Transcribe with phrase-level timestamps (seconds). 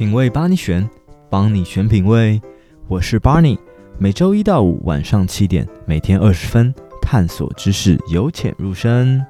[0.00, 0.88] 品味帮你选，
[1.28, 2.40] 帮你选品味。
[2.88, 3.58] 我是 Barney，
[3.98, 9.22] 每周一到五晚上七点，每天二十分，探索知识，由浅入深。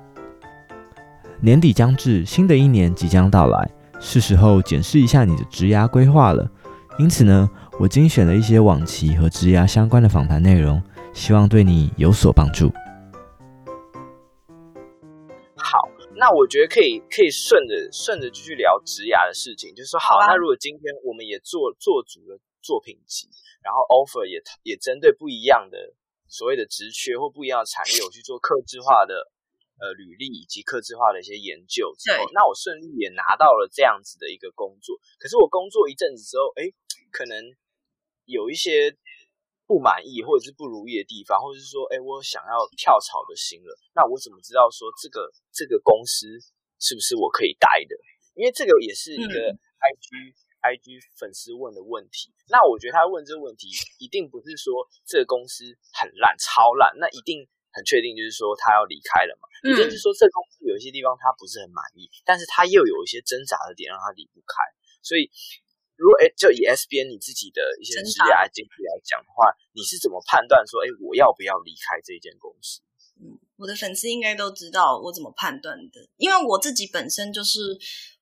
[1.41, 6.49] 年底将至，新的一年即将到来，是时候检视一下你的职涯规划了。
[7.01, 7.51] 因此呢，
[7.81, 10.81] 我精选了一些往期和职涯相关的访谈内容，
[11.13, 12.73] 希望对你有所帮助。
[16.21, 23.27] 那我觉得可以，可以顺着顺着继续聊职涯的事情，就是说，好，那如果今天我们也做做足了作品集，
[23.65, 25.97] 然后 offer 也也针对不一样的
[26.29, 29.33] 所谓的职缺或不一样的产业，我去做客制化的
[29.81, 35.01] 呃履历以及客制化的一些研究之后，那我顺利也拿到了这样子的一个工作。
[35.19, 36.69] 可是我工作一阵子之后，哎，
[37.11, 37.41] 可能
[38.27, 38.95] 有一些。
[39.71, 46.27] 不满意或者是不如意的地方，或者是说，哎，我想要跳槽的心了，那我怎么知道说这个这个公司
[46.83, 47.95] 是不是我可以待的？
[48.35, 50.35] 因为这个也是一个 IG、嗯、
[50.75, 52.35] IG 粉丝问的问题。
[52.51, 53.71] 那我觉得他问这个问题，
[54.03, 54.75] 一定不是说
[55.07, 55.63] 这个公司
[55.95, 59.47] 很烂、超烂，那一定很确定就是说他要离开了嘛。
[59.71, 64.59] 也、嗯、就是说，这个公司有一些地方他不是很满意，但是他又有一些挣扎的点让他离不开，
[64.99, 65.31] 所以。
[66.01, 72.81] 如果诶，就以 S 编你自己的一些职业经历来讲的话，你是怎么判断说，哎，我要不要离开这间公司？
[73.21, 77.77] 嗯，我的粉丝应该都知道我怎么判断的，因为我自己本身就是，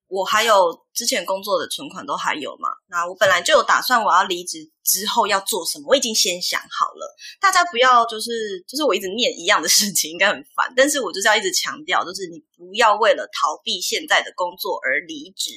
[0.08, 2.68] 我还有之前工作的存款都还有嘛。
[2.88, 7.16] 那我本来就有打算我要离职之后要做什么，我已经先想好了。
[7.40, 15.52] 大家不要就是就是我一直念一样的事情，应该很烦，但是我就是要一直强调，就是你不要为了逃避现在的工作而离职。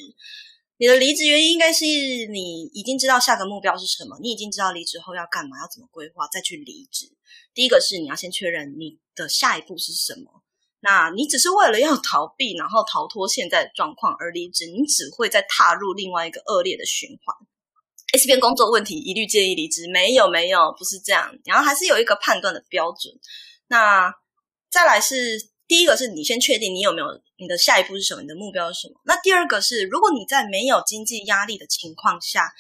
[0.82, 7.06] 你的离职原因应该是你已经知道下个目标是什么，你已经知道离职后要干嘛，要怎么规划，再去离职。
[7.54, 10.42] 第一个是你要先确认你的下一步是什么。
[10.80, 17.36] 那你只是为了要逃避，然后逃脱现在的状况而离职，你只会再踏入另外一个恶劣的循环。
[18.14, 19.88] S 边工作问题，一律建议离职。
[19.88, 21.32] 没有，没有，不是这样。
[21.46, 23.14] 然后还是有一个判断的标准。
[23.68, 24.12] 那
[24.72, 25.51] 再来是。
[25.72, 29.00] 第一个是你先确定你有没有你的下一步是什么，你的目标是什么。
[29.06, 32.52] 那第二个是，如果你在没有经济压力的情况下，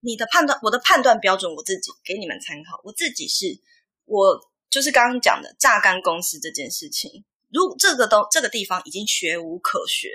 [0.00, 2.78] 你的判断，我的判断标准，我自己给你们参考。
[2.84, 3.58] 我自己是，
[4.04, 7.24] 我就是刚刚讲的榨干公司这件事情。
[7.50, 10.10] 如果这个都这个地方已经学无可学，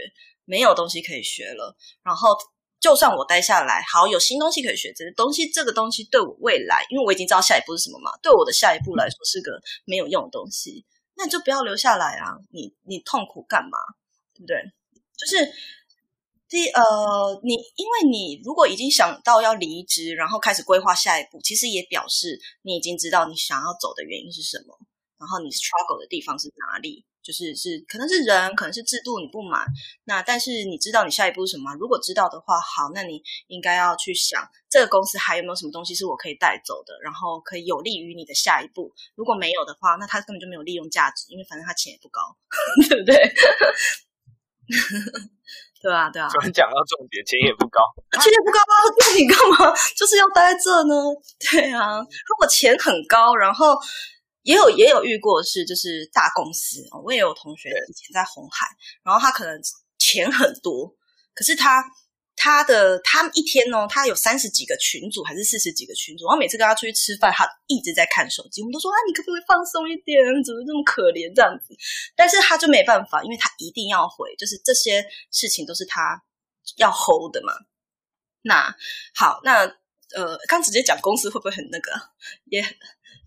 [0.46, 2.38] 没有东西可以学了，然后
[2.80, 10.85] 就算我待下来，好，有新东西可以学，这个东西这个东西对我未来，因为我已经知道下一步是什么嘛，对我的下一步来说是个没有用的东西。
[11.16, 12.38] 那就不要留下来啊！
[12.50, 13.78] 你你痛苦干嘛？
[14.34, 14.72] 对不对？
[15.16, 15.51] 就是
[16.50, 24.78] 第呃，你因为你如果已经想到要离职，然后开始规划下一步，其实也表示你已经知道你想要走的原因是什么，
[25.18, 27.06] 然后你 struggle 的地方是哪里。
[27.23, 29.66] 就是是可能是人，可能是制度，你不满。
[30.03, 31.73] 那但是你知道你下一步是什么？
[31.79, 38.94] 如果知道的话，好，那你应该要去想这个公司还有没有什么东西是我可以带走的，然后可以有利于你的下一步。
[39.16, 42.19] 如果没有的话，那他根本就没有利用价值，因为反正他钱也不高，
[42.89, 43.16] 对不对？
[45.81, 46.28] 对啊，对啊。
[46.28, 47.79] 突然讲到重点，钱也不高，
[48.22, 50.95] 钱也不高啊，那你干嘛就是要待在这呢？
[51.40, 53.78] 对啊，如果钱很高，然后。
[54.44, 58.68] 也有也有遇过是，就是大公司，我也有同学以前在红海，
[59.04, 59.59] 然后他可能
[59.98, 60.94] 钱很多，
[61.34, 61.84] 可是他
[62.36, 70.22] 他的他一天哦，他有三十几个群组还是四十几个群组，然后每次跟他出去吃饭，他一直在看手机，我们都说啊，你可不可以放松一点？
[70.44, 71.74] 怎么这么可怜这样子？
[72.16, 76.22] 但是他就没办法，因为他一定要回，就是这些事情都是他
[76.76, 77.53] 要 hold 的嘛。
[78.42, 78.76] 那
[79.16, 79.64] 好，那
[80.16, 81.92] 呃，刚直接讲公司会不会很那个？
[82.46, 82.62] 也。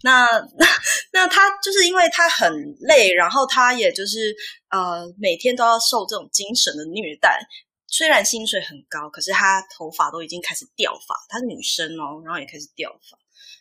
[0.02, 0.26] 那
[0.58, 0.66] 那
[1.12, 4.34] 那他就是因为他很累，然后他也就是
[4.70, 7.38] 呃每天都要受这种精神的虐待。
[7.88, 11.14] 虽然薪水很高，可是他头发都已经开始掉发。
[11.28, 13.16] 她是女生哦，然后也开始掉发。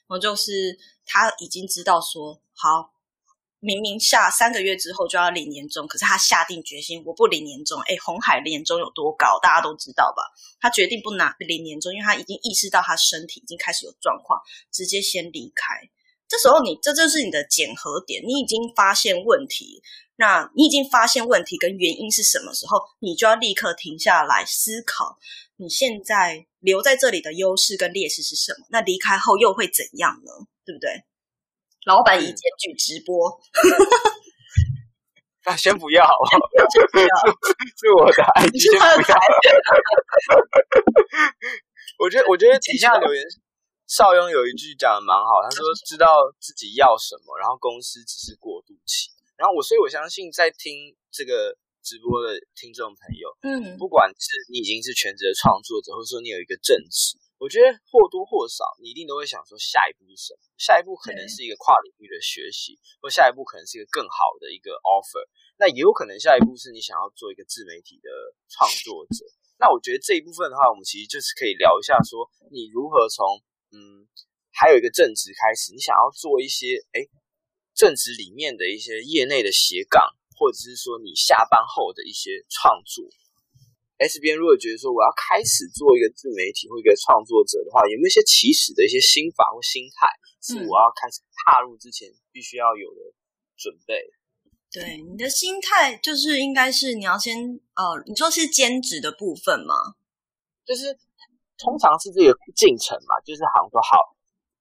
[0.08, 2.92] 然后就是他已经知道说，好，
[3.60, 7.80] 明明下三个月之后就要领年终，可是他下定决心，我不领年终。
[7.84, 10.24] 诶，红海年终有多高，大家都知道吧？
[10.60, 14.42] 他决定不拿领年终，因为他已经意识到他身体已经开始有状况，
[14.72, 15.90] 直接先离开。
[16.28, 19.82] 这时候你，你这就是你的检核点，你已经发现问题，
[20.16, 25.18] 那你已经发现问题跟原因是什么时候，你就要立刻停下来思考，
[25.58, 28.66] 你现在留在这里的优势跟劣势是什么？
[28.70, 30.32] 那离开后又会怎样呢？
[30.66, 31.04] 对不对？
[31.86, 33.40] 老板已检举直播，
[35.46, 36.10] 那先不要，
[36.72, 37.06] 先不要，
[37.78, 38.78] 是我的爱，先不
[39.12, 39.16] 要。
[42.00, 43.24] 我觉得，我觉得底下留言。
[43.88, 46.10] 邵雍有一句讲的蛮好，他说知道
[46.42, 49.14] 自己要什么，然后公司只是过渡期。
[49.38, 51.54] 然后我，所以我相信在听这个
[51.84, 60.40] 直播的听众朋友，嗯，不管是你已经是全职的创作者，或者说你有一个正职，我觉得或多或少你一定都会想说下一步是什么？
[60.58, 65.22] 下一步可能是一个跨领域的学习，或下一步可能是一个更好的一个 offer。
[65.60, 68.10] 那也有可能下一步是你想要做一个自媒体的
[68.50, 69.30] 创作者。
[69.60, 73.24] 那我觉得这一部分的话，我们其实就是可以聊一下，说你如何从
[73.76, 74.08] 嗯，
[74.56, 77.04] 还有一个正职开始，你想要做一些哎
[77.76, 80.02] 正职里面的一些业内的斜杠，
[80.40, 83.04] 或者是说你下班后的一些创作。
[83.98, 90.08] S 边如果觉得说我要开始做一个自媒体或一个创作者的话，有没有一些起始的一些心法或心态，
[90.40, 93.00] 是我要开始踏入之前必须要有的
[93.56, 94.04] 准备？
[94.72, 97.38] 对，你的心态就是应该是你要先
[97.76, 99.96] 呃，你说是兼职的部分吗？
[100.66, 100.98] 就是
[101.58, 104.16] 通常是这个进程嘛，就是好像说好，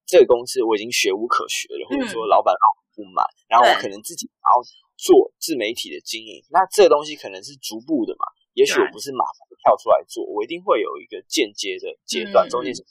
[0.07, 4.63] 这个公司我已经学无可学了，或者说老板让我不满，嗯、然后我可能自己然后
[4.97, 8.25] 做自媒体的经营，那这个东西可能是逐步的嘛，
[8.55, 12.83] 也许我不是马上跳出来做，我一定会有一个间接的阶段，中间是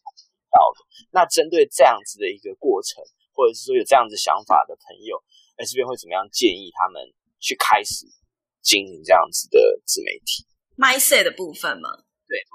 [0.51, 0.85] 到的。
[1.11, 3.03] 那针对这样子的一个过程，
[3.33, 5.21] 或者是说有这样子想法的朋友。
[5.55, 8.07] S 边会怎么样建议他们去开始
[8.63, 10.43] 经营这样子的自媒体
[10.75, 11.89] ？mindset 的部分嘛，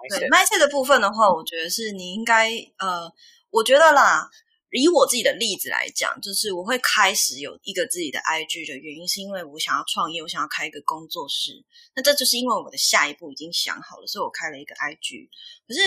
[0.09, 3.13] 对对，mindset 的部分的话，我觉得是你应该呃，
[3.51, 4.29] 我觉得啦，
[4.71, 11.65] 以我自己的例子来讲，就是我会开始有一个自己的 IG 的原因，是因为我想要创业，我想要开一个工作室。
[11.95, 15.29] 那这就是因为我的下一步已经想好了，所以我开了一个 IG。
[15.67, 15.81] 可是。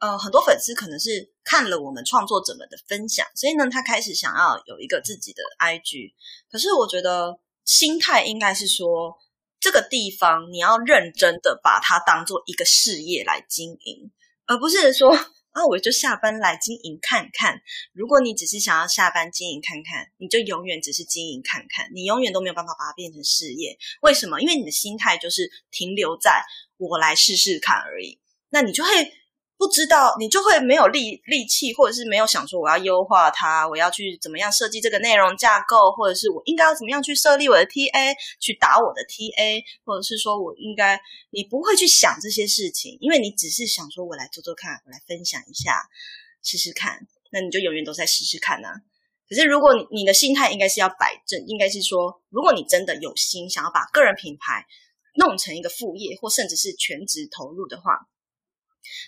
[0.00, 6.12] 呃，很多粉丝可能是看了我们创作者们的分享，所以呢，他开始想要有一个自己的 IG。
[6.50, 9.16] 可是我觉得心态应该是说，
[9.64, 14.12] 这个地方你要认真的把它当做一个事业来经营，
[14.44, 15.10] 而不是说
[15.52, 17.62] 啊，我就下班来经营看看。
[17.94, 23.78] 如果你只是想要下班经营看看，你就永远只是经营看看，你永远都没有办法把它变成事业。
[24.02, 24.38] 为什么？
[24.38, 26.44] 因为你的心态就是停留在
[26.76, 28.20] 我来试试看而已，
[28.50, 28.90] 那你就会。
[29.56, 45.88] 不知道，你就会没有力力气，或者是没有想说我要优化它，我要去怎么样设计这个内容架构，或者是我应该要怎么样去设立我的 TA，去打我的 TA，或者是说我应该，你不会去想这些事情，因为你只是想说我来做做看，我来分享一下，
[46.42, 48.74] 试试看，那你就永远都在试试看呢、啊。
[49.28, 54.66] 可是如果你你的心态应该是要摆正，应该是说，如果你真的有心想要把个人品牌
[55.16, 58.08] 弄成一个副业，或甚至是全职投入的话。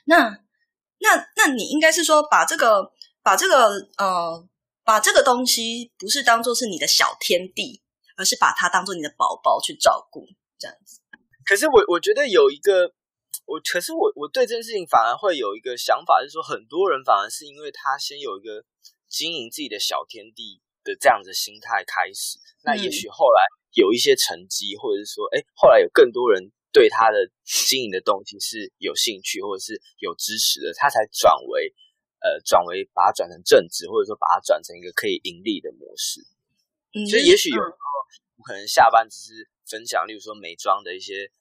[0.05, 0.41] 那
[0.99, 2.93] 那那你应该是说，把这个
[3.23, 3.69] 把这个
[3.99, 4.49] 呃
[4.85, 7.83] 把这个东西不是当做是你的小天地，
[8.17, 10.27] 而是把它当做你的宝宝去照顾，
[10.59, 11.01] 这样子。
[11.45, 12.93] 可是我我觉得有一个
[13.45, 18.65] 我，可是我我对这件事情反而会有一个想法，就是说很多人反而是因为他先有一个
[19.09, 26.53] 经营自己的小天地的这样子的心态开始，那也许后来有一些成绩，或者是说，哎，后来有更多人。
[26.77, 31.73] 对他的经营的东西是有兴趣或者是有支持的，他才转为
[32.21, 36.21] 呃转为把它转成正职，或者说把它转成一个可以盈利的模式。
[36.93, 37.89] 嗯，所以也许有时候
[38.37, 41.33] 我可能下班只是分享，例如说美妆的一些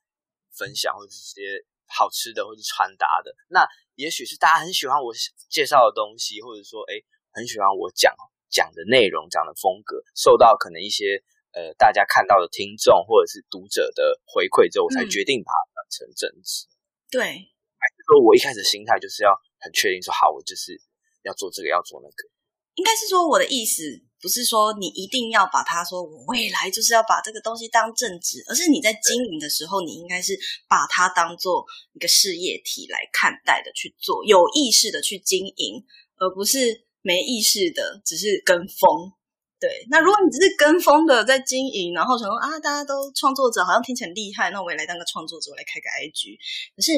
[0.55, 3.35] 分享，或者是一些好吃的，或者是穿搭的。
[3.49, 5.11] 那也许是大家很喜欢我
[5.49, 6.95] 介绍的东西，或者说哎
[7.35, 8.15] 很喜欢我讲
[8.49, 11.21] 讲的内容、讲的风格，受到可能一些。
[11.55, 16.67] 呃，大家看到的听众或者是读者的回馈之后，我才决定把它当成正职。
[17.09, 19.31] 对，还是说我一开始心态就是要
[19.63, 20.75] 很确定说，好，我就是
[21.23, 22.27] 要做这个，要做那个。
[22.75, 30.37] 应该是说我的意思不是说你一定要把它说，我未来就是要把这个东西当正职，而是你在经营的时候，你应该是
[30.67, 31.63] 把它当做
[31.93, 35.85] 一个事业体来看待的去做，有意识的去经营，
[36.17, 39.13] 而不是没意识的只是跟风。
[39.57, 46.37] 对，那如果你只是跟风的在经营，然后想说啊，大家都创作者好像听起来很厉害，那我也来当个创作者，我来开个 IG。
[46.75, 46.91] 可是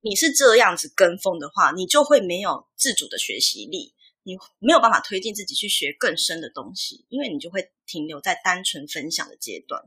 [0.00, 9.82] 你是这样子跟风的话，你就会没有自主的学习力，你没有办法推进自己去学更深的东西，因为你就会停留在单纯分享的阶段。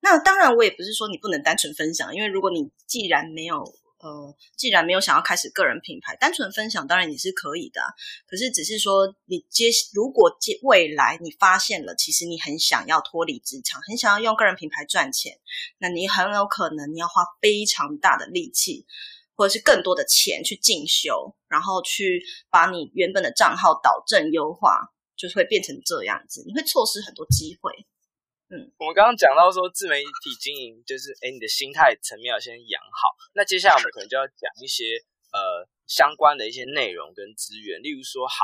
[0.00, 3.74] 那当然，我也不是说你不能单纯分享，因为如果你既然没有。
[4.04, 7.80] 呃，既然没有想要开始个人品牌，单纯分享当然也是可以的。
[8.26, 15.40] 可是只是说，你接如果接未来你发现了，其实你很想要脱离职场，很想要用个人品牌赚钱，
[15.78, 18.84] 那你很有可能你要花非常大的力气，
[19.36, 27.72] 或者是更多的钱去进修，然后去把你原本的账号导正优化，就是会变成这样子，你会错失很多机会。
[28.54, 33.10] 嗯，我们刚刚讲到说自媒体经营，就是诶，你的心态层面要先养好。
[33.34, 34.94] 那接下来我们可能就要讲一些
[35.34, 38.38] 呃相关的一些内容跟资源，例如说，好，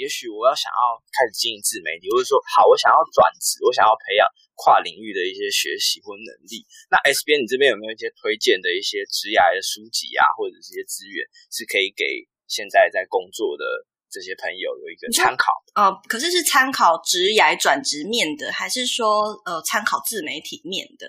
[0.00, 4.24] 也许我要想要开始经营自媒体，或者说好，我想要转职，我想要培养
[4.56, 6.64] 跨领域的一些学习或能力。
[6.88, 11.20] 那 S 边，你这边有没有一些推荐的一些职涯的书籍啊，或者这些资源，
[11.52, 15.52] 是可以给现在在工作的这些朋友有一个参考？
[15.74, 21.06] 呃，可是是参考职涯转职面的，还是说呃参考自媒体面的？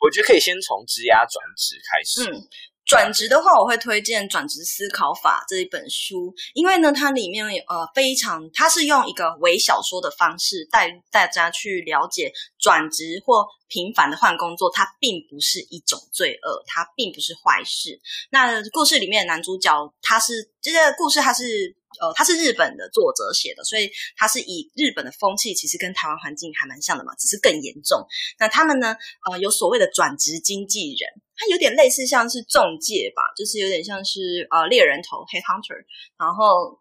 [0.00, 2.30] 我觉得可以先从职涯转职开始。
[2.30, 2.48] 嗯。
[2.86, 17.98] 转职的话，我会推荐《转职思考法》这一本书，因为呢，它里面呃非常，它是用一个微小说的方式带大家去了解转职或频繁的换工作，它并不是一种罪恶，它并不是坏事。
[18.30, 21.74] 那故事里面的男主角，他是这个故事，他是。
[22.00, 28.06] 呃，他是日本的作者写的，所以他是以日本的风气，其实跟台湾环境还蛮像的嘛，只是更严重。
[28.38, 28.96] 那他们呢，
[29.30, 35.84] 呃，有所谓的转职经纪人，他有点类似像是中介吧，就是有点像是呃猎人头 h e a hunter），。
[36.18, 36.78] 然后，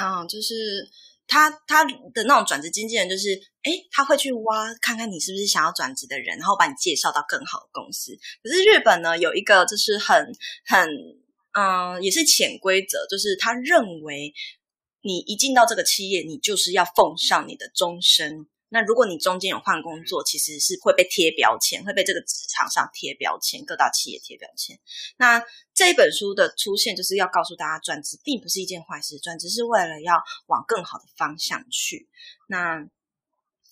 [0.00, 0.88] 嗯、就是
[1.26, 3.28] 他他的那种转职经纪人，就是
[3.62, 8.16] 诶他会去挖看看你是不是想要转职的人，然后把你介绍到更好的公司。
[8.42, 10.32] 可是日本呢，有一个就是很
[10.66, 10.88] 很。
[11.52, 14.32] 嗯，也是潜规则，就是他认为
[15.02, 18.46] 你一进到这个企业，你就是要奉上你的终身。
[18.68, 24.78] 那如果你中间有换工作，其实是会被贴标签，会被这个职场上贴标签，各大企业贴标签。
[25.16, 25.42] 那
[25.74, 32.08] 这一本书的出现，就是要告诉大家，转职并不是一件坏事，转职是为了要往更好的方向去。
[32.48, 32.88] 那。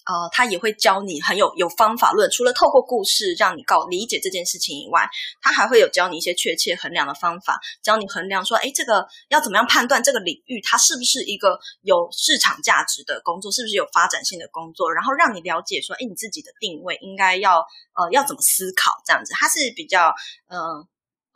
[0.06, 5.08] 呃，他也会教你很有有方法论，除了透过故事让你告理解这件事情以外，
[5.42, 17.58] 他还会有教你一些确切衡量的方法，教你衡量说，诶，这个要怎么样判断这个领域它是不是一个有市场价值的工作，是不是有发展性的工作，然后让你了解说，诶，你自己的定位应该要
[17.94, 20.14] 呃要怎么思考这样子，它是比较
[20.48, 20.86] 呃。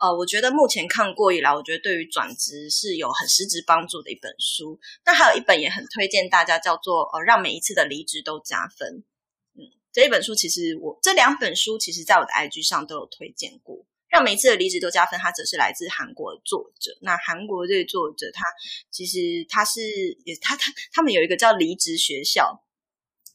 [0.01, 4.79] 呃，我觉得目前看过以来，我觉得对于转职是有很实质帮助的一本书。
[5.05, 8.89] 那还有一本也很推荐大家，叫做《呃让每一次的离职都加分》。
[9.53, 13.75] 嗯，这一本书其实我这两本书其实在我的 IG 上都有推荐过。
[14.07, 16.97] 《让每一次的离职都加分》，它则是来自韩国的作者。
[17.01, 18.43] 那韩国这个作者，他
[18.89, 19.81] 其实他是
[20.25, 22.63] 也他他他们有一个叫离职学校，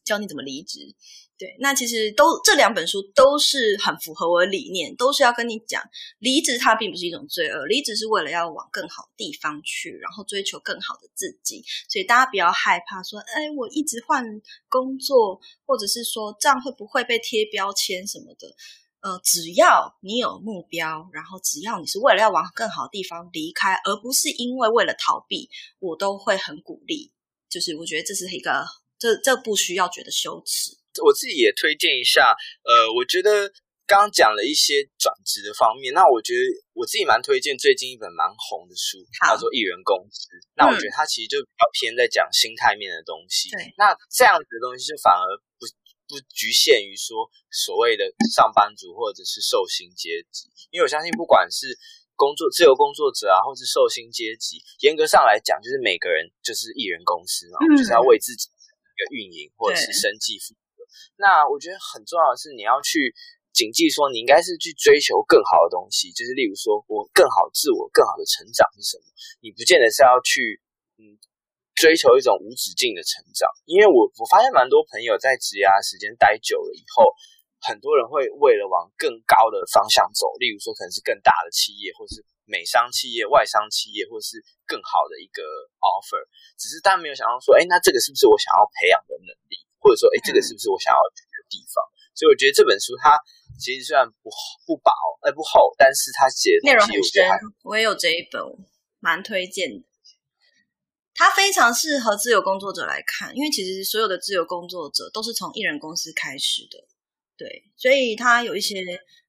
[0.04, 0.96] 教你怎么离职。
[1.38, 5.82] 对，那其实都这两本书都是很符合我的理念，都是要跟你讲，
[6.18, 11.62] 离职它并不是一种罪恶，离职是为了要往更好地方去，然后追求更好的自己。
[11.90, 14.24] 所以大家不要害怕说，哎，我一直换
[14.68, 18.56] 工作，或者是说这样会不会被贴标签什么的？
[19.02, 25.50] 呃，只要你有目标，然后只要你是为了要往更好地方离开，而不是因为为了逃避，
[25.80, 27.12] 我都会很鼓励。
[27.50, 28.64] 就是我觉得这是一个，
[28.98, 30.78] 这这不需要觉得羞耻。
[31.04, 33.48] 我自己也推荐一下，呃，我觉得
[33.86, 36.42] 刚刚讲了一些转职的方面，那我觉得
[36.74, 38.98] 我自己蛮推荐最近一本蛮红的书，
[39.28, 40.26] 叫做《艺人公司》。
[40.56, 43.50] 那我觉得它其实就比较偏在讲心态面的东西。
[43.50, 45.24] 对，那这样子的东西就反而
[45.58, 45.62] 不
[46.10, 51.70] 不局限于说所谓的上班族或者是寿星阶级，因为我相信不管是
[52.18, 60.65] 工作自由工作者啊，或是寿星阶级，严格上来讲，就是每个人就是艺人公司嘛，嗯、就是要为自己一个运营或者是生计负责。
[61.16, 63.14] 那我觉得很重要的是，你要去
[63.52, 69.04] 谨记说，你应该是去追求更好的东西，就是例如说我更好自我、更好的成长是什么？
[69.40, 70.60] 你不见得是要去
[71.00, 71.16] 嗯
[71.74, 77.12] 追求一种无止境的成长，因为我我发现蛮多朋友在职涯时间待久了以后，
[77.60, 85.42] 很多人会为了往更高的方向走，例如说可能是更大的企业，或是美商企业、外商企业，或是更好的一个
[85.82, 86.22] offer，
[86.56, 89.65] 只是大家没有想到说，哎，那这个是不是我想要培养的能力？
[89.86, 91.78] 或者说，哎，这个是不是我想要去的地方？
[91.78, 93.14] 嗯、所以我觉得这本书它
[93.54, 94.26] 其实虽然不
[94.66, 94.90] 不薄，
[95.22, 97.22] 哎不厚，但是它写的内容很深。
[97.62, 98.42] 我也有这一本，
[98.98, 99.86] 蛮推荐的。
[101.14, 106.76] 它非常适合自由工作者来看，因为其实所有的自由工作者都是从艺人公司开始的，
[107.38, 108.82] 对，所以它有一些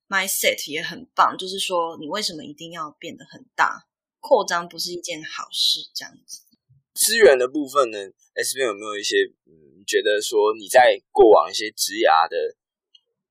[0.10, 3.88] mindset 也很棒，就是说你为什么一定要变得很大？
[4.20, 6.42] 扩张不是一件好事，这样子。
[6.94, 7.98] 资源的部分呢
[8.34, 9.67] ，S 编有没有一些嗯？
[9.88, 12.36] 觉得说你在过往一些职涯的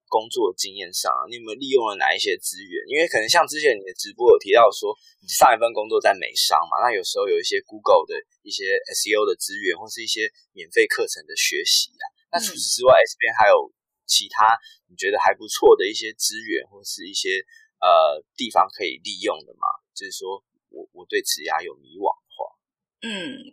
[0.08, 2.80] 工作经验上，你有没有利用了哪一些资源？
[2.88, 12.04] 因为可能像之前你的直播有提到说，你上一份工作在美商嘛，那有时候有一些 Google 的一些 SEO 的资源，或是一些免费课程的学习啊。
[12.32, 13.68] 那除此之外，S 边还有
[14.06, 14.56] 其他
[14.88, 17.44] 你觉得还不错的一些资源，或是一些
[17.84, 19.66] 呃地方可以利用的吗？
[19.92, 22.56] 就是说我我对职涯有迷惘的话，
[23.02, 23.52] 嗯。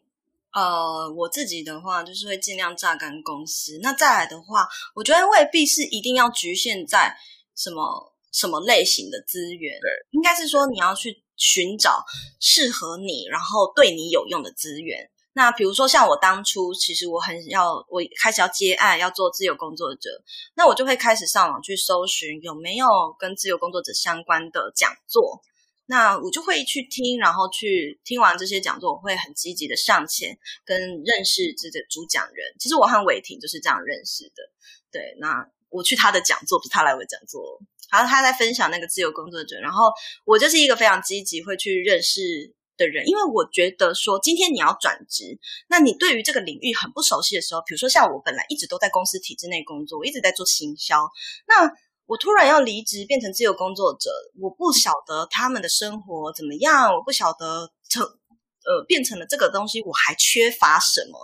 [0.53, 3.79] 呃，我自己的话就是会尽量榨干公司。
[3.81, 7.15] 那再来的话，我觉得未必是一定要局限在
[7.55, 12.05] 什么什么类型的资源，对，应该是说你要去寻找
[12.39, 15.09] 适合你，然后对你有用的资源。
[15.35, 20.09] 那比如说像我当初，其实我很要，我开始要接案，要做自由工作者，
[20.55, 22.85] 那我就会开始上网去搜寻有没有
[23.17, 25.41] 跟自由工作者相关的讲座。
[25.85, 32.55] 那我就会去听，然后去听完这些讲座，我会很积极的上前跟认识这个主讲人。
[32.57, 34.49] 其实我和伟霆就是这样认识的。
[34.91, 37.59] 对，那我去他的讲座，不是他来我的讲座，
[37.91, 39.91] 然后他在分享那个自由工作者，然后
[40.23, 45.37] 我就是一个非常积极会去认识的人，因为我觉得说今天你要转职，
[45.67, 51.09] 那你对于这个领域很不熟悉的时候，比如说像我本来一直都在公司体制内工作，我一直在做行销，
[51.45, 51.69] 那。
[52.05, 54.09] 我突然要离职变成自由工作者，
[54.41, 61.17] 我不晓得他们的生活怎么样，我不晓得成呃变成了这个东西，我还缺乏什么？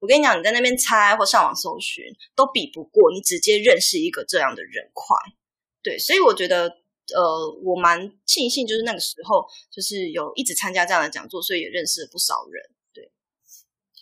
[0.00, 5.16] 我跟你讲，你在那边猜或上网搜寻，都比不过你直接认识一个这样的人快。
[5.82, 6.68] 对，所以我觉得
[7.14, 12.62] 呃，我蛮庆幸，就是那个时候就是有一直参加这样的讲座，所以也认识了不少人。
[12.92, 13.12] 对，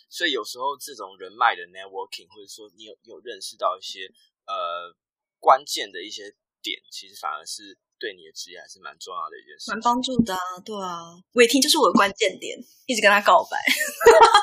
[0.09, 4.07] 所以有时候这种人脉的 networking，或者说你有有认识到一些
[4.47, 4.95] 呃。
[5.39, 6.23] 关键的一些
[6.61, 10.41] 点，其实反而是对你的职业还是蛮重要的一件事，蛮帮助的啊。
[10.63, 13.57] 对啊，伟霆就是我的关键点， 一直跟他告白，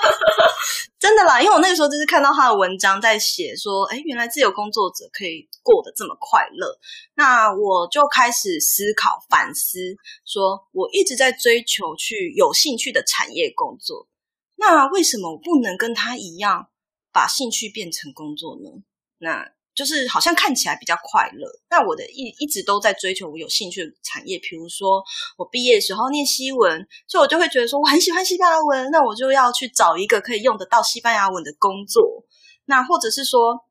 [0.99, 1.41] 真的啦。
[1.41, 6.79] 因为我那个时候就是看到他的文章在写说，哎，原来自由工作者可以过得这么快乐，
[7.15, 9.79] 那我就开始思考反思，
[10.25, 14.09] 说我一直在追求去有兴趣的产业工作，
[14.57, 16.71] 那为什么我不能跟他一样
[17.13, 18.83] 把兴趣变成工作呢？
[19.19, 25.03] 那就是好像看起来比较快乐，但我的一一直都在追求我有兴趣的产业，比如说
[25.37, 32.25] 我毕业的时候念西文，所以我就会觉得说我很喜欢西班牙文，那我就要去找一个可以用得到西班牙文的工作。
[32.67, 33.65] 那或者是说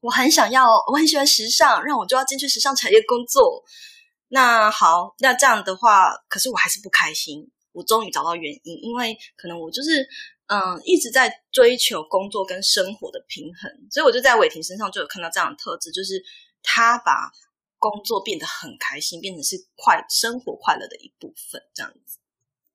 [0.00, 3.62] 我很想要，我很喜欢时尚，让我就要进去时尚产业工作。
[4.28, 7.50] 那好，那这样的话，可是我还是不开心。
[7.72, 10.08] 我终于找到原因，因为可能我就是。
[10.46, 16.22] 嗯，一直在追求工作跟生活的平衡，所以我就在伟霆身上就有看到这样的特质，就是
[16.62, 17.30] 他把
[17.78, 22.15] 工作变得很开心，变成是快生活快乐的一部分，这样子。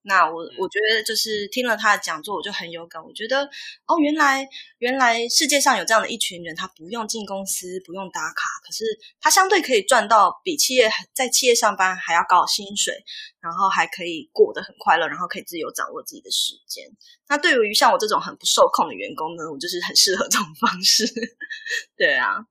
[0.03, 3.03] 那我我觉得就是听了他的讲座，我就很有感。
[3.05, 3.46] 我觉得
[3.86, 4.47] 哦，原来
[4.80, 8.84] 原来世界上有这样的一群人，他不用进公司，不用打卡，可是
[9.19, 13.04] 他相对可以赚到比企业在企业上班还要高的薪水，
[13.39, 16.84] 然后还可以过得很快乐，然后可以自由掌握自己的时间。
[17.30, 21.06] 那对于像我这种很不受控的员工呢，我就是很适合这种方式。
[21.95, 22.47] 对啊，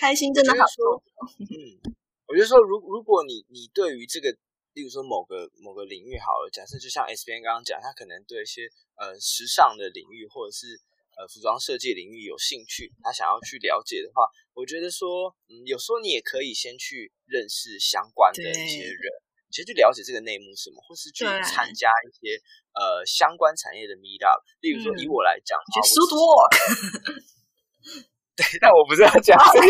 [0.00, 1.02] 开心真的好说。
[1.38, 1.92] 嗯，
[2.28, 4.34] 我觉得说，如如果你你对于这个。
[4.78, 8.62] 例如说某个某个领域好了，假设就像 S 编刚刚讲，他可能对一些
[8.94, 10.78] 呃时尚的领域或者是
[11.18, 19.02] 呃服装设计领域有兴趣，他想要去了解的话，我觉得说，嗯，有时候你也可以先去认识相关的一些人，
[19.50, 22.38] 其实去了解这个内幕什么，或是去参加一些
[22.70, 24.38] 呃相关产业的 meet up。
[24.62, 26.54] 例如说，以我来讲，去 suit work。
[28.38, 29.66] 对，但我不是要讲这个，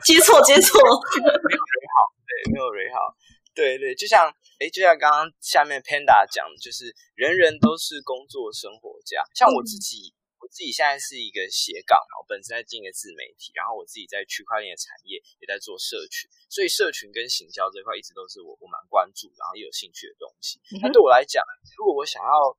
[0.00, 0.80] 接 错接错，
[1.20, 3.12] 没有蕊好，对，没有蕊好。
[3.54, 9.22] 对对，就像哎，就像刚刚下面 Panda 讲的，就是人人都是工作生活家。
[9.34, 20.58] 像我自己，嗯、我自己现在是一个斜杠，我本身在经营自媒体，然后我自己在区块链的产业也在做社群，所以社群跟行销这块一直都是我我蛮关注，然后也有兴趣的东西。
[20.82, 21.42] 那、嗯、对我来讲，
[21.78, 22.58] 如果我想要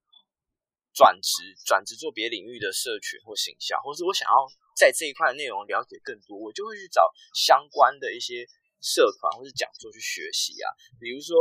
[0.93, 8.47] 转职，转职做别领域的社群或行销，或是我想要在这一块的内容了解更多，我就会去找相关的一些。
[8.85, 10.69] 社团或是讲座去学习啊，
[11.01, 11.33] 比如说，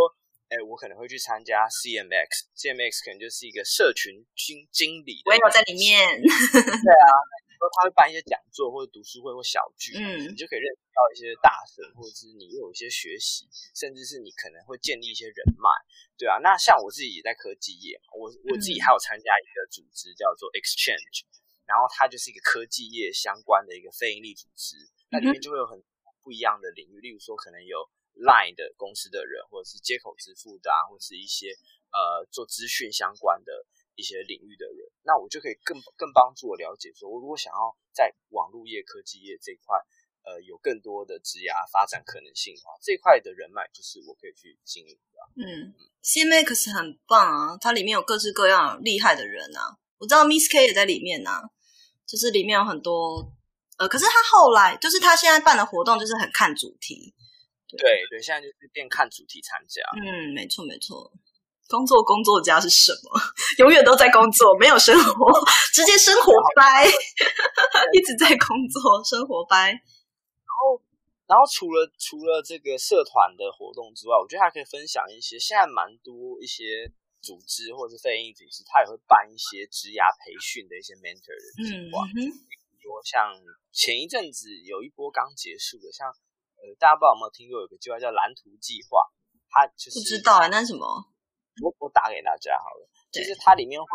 [0.49, 6.01] 哎，我可能会去参加 CMX，CMX 可能就是一个社群经经理，我也有在里面。
[6.25, 7.13] 对啊，
[7.61, 13.45] 说他会办一些讲座或者读书会或小聚，嗯，你就可以认识到一些大神，或者是你又有一些学习，
[13.77, 15.69] 甚至是你可能会建立一些人脉，
[16.17, 16.41] 对啊。
[16.41, 21.29] 那像我自己也在科技业嘛，我我自己还有参加一个组织叫做 Exchange，
[21.69, 24.77] 然后它就是一个科技业相关的一个非营利组织，
[25.13, 25.77] 那里面就会有很。
[26.25, 27.77] 不一样的领域，例如说可能有
[28.17, 31.53] Line 的公司的人，或者是接口支付的啊，或者是一些
[31.93, 39.77] 呃做资讯相关的一些领域的人，那我就可以更更帮助我了解说，我如果想要在网络业、科技业这一块，
[40.25, 45.21] 呃，有更多的职涯发展可能性的话，这一块的人脉就是我可以去经营的。
[45.37, 51.51] 嗯，CMX 很棒啊，它里面有各式各样厉害的人啊，我知道 Miss K 也在里面啊，
[52.07, 53.33] 就是里面有很多。
[53.79, 57.15] 呃，可是他后来就是他现在办的活动就是很看主题，
[57.69, 59.83] 对对，对，现在就是变看主题参加。
[60.01, 61.13] 嗯，没错没错。
[61.67, 63.21] 工作工作家是什么？
[63.59, 65.33] 永远都在工作，没有生活，
[65.73, 66.87] 直接生活掰，
[67.97, 69.71] 一直在工作，生活掰。
[69.73, 70.83] 然后，
[71.27, 76.85] 然后除了除了这个社团的活动之外，我觉得还可以分享一些现在蛮多一些
[77.23, 82.05] 组织或者是非营利组织，他也会办一些职涯培训的一些 mentor 的计划。
[82.13, 82.29] 嗯，
[82.85, 83.33] 比如说像
[83.73, 86.05] 前一阵子有一波刚结束的，像
[86.61, 89.01] 呃，大家不知道有没有听过有个计划叫蓝图计划，
[89.49, 90.85] 它就是不知道啊，那是什么？
[91.65, 92.85] 我我打给大家好了。
[93.09, 93.89] 其实它里面会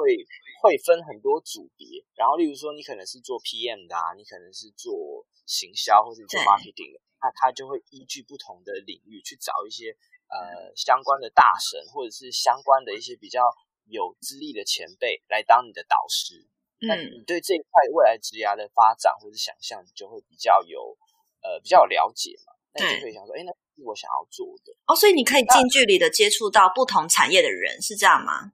[0.63, 1.86] 会分很多组别，
[2.17, 9.93] 然后例如说你可能是做 PM 的啊，你可能是做行销或者做 marketing 的，那它就会依据不同的领域去找一些
[10.34, 13.54] 呃相关的大神或者是相关的一些比较
[13.86, 16.49] 有资历的前辈来当你的导师。
[16.82, 20.98] 那你对这一块未来职涯的发展或者想象，你就会比较有
[21.42, 22.54] 呃比较有了解嘛。
[22.74, 28.54] 那你就可以想说，哎，那是我想要做的哦，所以你可以近距离的接触到不同产业的人，是这样吗？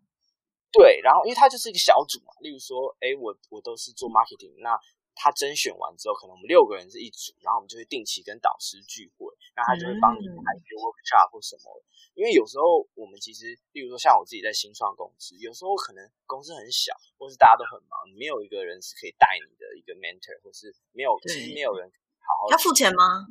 [0.72, 4.80] 对，然后因为它就是一个小组嘛，例如说，哎，我我都是做 marketing，那
[5.16, 11.72] 他甄选完之后，可能我们六个人是一组，然后我们就会定期跟导师聚会，那他就会帮你排一些 workshop 或什么。
[11.72, 22.50] 嗯、因为有时候我们其实，例如说像我自己在新创公司，有时候可能公司很小，或是大家都很忙，没有一个人是可以带你的一个 mentor，或是没有，其实没有人好好。
[22.52, 23.26] 他付钱吗？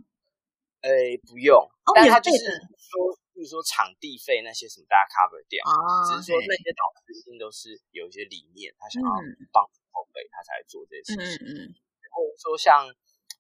[0.81, 2.45] 哎，不用，哦、但他就是
[2.77, 3.19] 说。
[3.35, 5.75] 比如说场地费那些什么，大家 cover 掉，啊、
[6.07, 9.11] 只是说那些导师一定都是有一些理念，嗯、他想要
[9.51, 9.71] 帮后
[10.15, 11.45] 辈，他才做这些事情。
[11.45, 11.59] 嗯嗯。
[12.01, 12.87] 然后说像，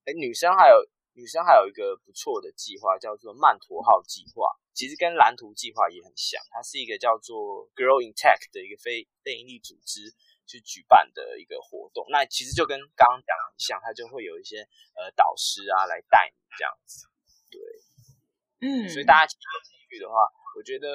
[0.04, 0.82] 哎，女生还有
[1.14, 10.12] 女生还有一个不错的计划，叫做曼陀号计划，其实跟蓝图计划也很像，它是一个叫做 Grow in Tech 的一个非非营利组织
[10.44, 12.04] 去举办的一个活动。
[12.10, 14.66] 那其实就跟刚刚讲的很像，它就会有一些
[14.98, 17.06] 呃导师啊来带你这样子。
[17.48, 17.60] 对，
[18.60, 19.32] 嗯，所以大家。
[19.94, 20.16] 的话，
[20.56, 20.88] 我觉得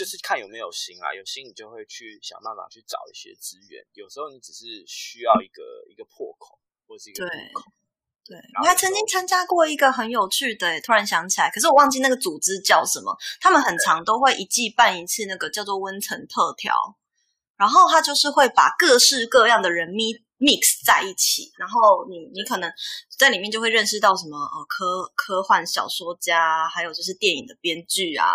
[0.00, 3.84] 就是看有没有心啊，有心你就会去想办法去找一些资源。
[3.92, 6.58] 有时候你只是需要一个一个破口，
[6.88, 7.70] 或是一个破口。
[8.24, 13.14] 对，对，我还曾经参加过一个很有趣的，突然想起来，可是我忘记那个组织叫什么。
[13.42, 16.96] 他们很常都会一季办一次那个叫做温层特调，
[17.58, 20.24] 然后他就是会把各式各样的人咪。
[20.40, 22.72] Mix 在一起，然后你你可能
[23.18, 28.26] 在里面就会认识到什么呃科科幻小说家，还有就是电影的编剧啊，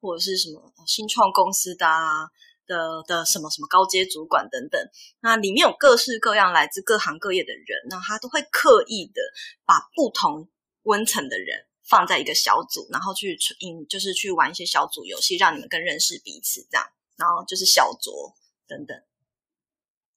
[0.00, 2.26] 或者是什么新创公司的啊
[2.66, 4.80] 的的什么什么高阶主管等等。
[5.20, 9.22] 那里面有各式各样来自各行各业的人，那他都会刻意的
[9.64, 10.48] 把不同
[10.82, 16.84] 温层的人放在一个小组，然后去嗯就是去玩一些小组游戏，让你们更认识彼此这样，
[17.16, 18.34] 然后就是小酌
[18.66, 19.00] 等等。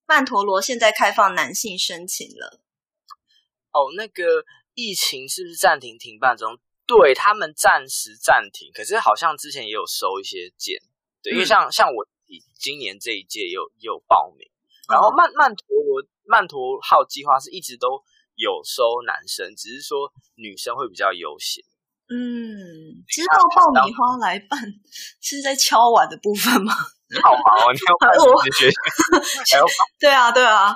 [0.06, 2.62] 曼陀罗现在开放男性申请了。
[3.72, 6.58] 哦，那个疫情是不是暂停停办中？
[6.86, 10.80] 对，他们暂时暂停，可是好像之前也有收一些件。
[11.24, 12.08] 对，因为像像我
[12.60, 14.48] 今年这一届也有也有报名，
[14.88, 18.04] 然后曼曼陀罗曼陀号计划是一直都
[18.36, 21.66] 有收男生，只是说女生会比较优先。
[22.08, 24.62] 嗯，其实报爆米花来办
[25.20, 26.72] 是在敲碗的部分吗？
[27.14, 28.20] 你 好忙哦，你要开始
[28.58, 28.76] 学习。
[30.00, 30.76] 对啊，对啊。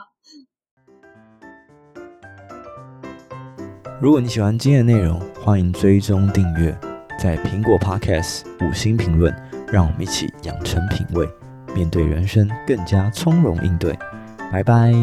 [4.01, 6.77] 如果你喜欢今天的内容，欢迎追踪订阅，
[7.19, 9.33] 在苹果 Podcast 五星评论，
[9.67, 11.27] 让我们一起养成品味，
[11.73, 13.97] 面对人生更加从容应对。
[14.51, 14.93] 拜拜。